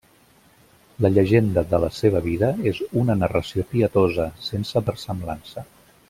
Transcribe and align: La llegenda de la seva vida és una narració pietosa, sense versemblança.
La 1.05 1.09
llegenda 1.17 1.63
de 1.73 1.81
la 1.83 1.89
seva 1.97 2.21
vida 2.29 2.49
és 2.73 2.81
una 3.05 3.17
narració 3.21 3.65
pietosa, 3.75 4.25
sense 4.51 4.83
versemblança. 4.89 5.67